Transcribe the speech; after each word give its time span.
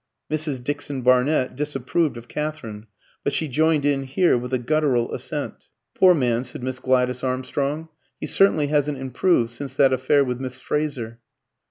Mrs. 0.31 0.63
Dixon 0.63 1.03
Barnett 1.03 1.55
disapproved 1.55 2.17
of 2.17 2.27
Katherine, 2.27 2.87
but 3.23 3.33
she 3.33 3.47
joined 3.47 3.85
in 3.85 4.01
here 4.05 4.35
with 4.35 4.51
a 4.51 4.57
guttural 4.57 5.13
assent. 5.13 5.67
"Poor 5.93 6.15
man," 6.15 6.43
said 6.43 6.63
Miss 6.63 6.79
Gladys 6.79 7.23
Armstrong, 7.23 7.87
"he 8.19 8.25
certainly 8.25 8.65
hasn't 8.65 8.97
improved 8.97 9.51
since 9.51 9.75
that 9.75 9.93
affair 9.93 10.23
with 10.25 10.39
Miss 10.39 10.57
Fraser." 10.57 11.19